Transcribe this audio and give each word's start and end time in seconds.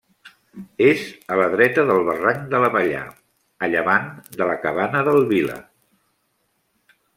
És 0.85 1.01
a 1.35 1.35
la 1.39 1.49
dreta 1.55 1.83
del 1.89 2.01
barranc 2.07 2.47
de 2.55 2.63
l'Abellar, 2.63 3.03
a 3.67 3.71
llevant 3.75 4.09
de 4.41 4.49
la 4.53 4.57
Cabana 4.67 5.05
del 5.11 5.25
Vila. 5.35 5.61